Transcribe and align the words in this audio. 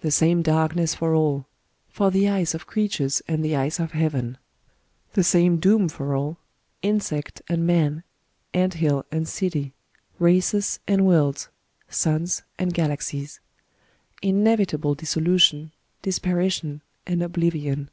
The 0.00 0.10
same 0.10 0.42
darkness 0.42 0.92
for 0.96 1.14
all,— 1.14 1.46
for 1.96 2.10
the 2.10 2.28
eyes 2.28 2.52
of 2.52 2.66
creatures 2.66 3.22
and 3.28 3.44
the 3.44 3.54
eyes 3.54 3.78
of 3.78 3.92
heaven;— 3.92 4.36
the 5.14 5.22
same 5.22 5.58
doom 5.58 5.88
for 5.88 6.16
all,— 6.16 6.38
insect 6.92 7.42
and 7.48 7.64
man, 7.64 8.02
ant 8.52 8.74
hill 8.74 9.06
and 9.12 9.28
city, 9.28 9.72
races 10.18 10.80
and 10.88 11.06
worlds, 11.06 11.48
suns 11.88 12.42
and 12.58 12.74
galaxies: 12.74 13.38
inevitable 14.20 14.96
dissolution, 14.96 15.70
disparition, 16.02 16.80
and 17.06 17.22
oblivion. 17.22 17.88